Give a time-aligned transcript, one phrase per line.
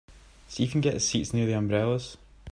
[0.47, 2.17] See if you can get us seats near the umbrellas.